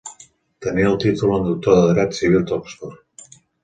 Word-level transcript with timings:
Tenia 0.67 0.87
el 0.93 0.97
títol 1.03 1.35
en 1.37 1.47
Doctor 1.51 1.79
de 1.79 1.87
Dret 1.95 2.19
Civil 2.23 2.51
d'Oxford. 2.51 3.43